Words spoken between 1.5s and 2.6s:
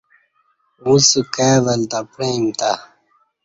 ولتہ پعئیم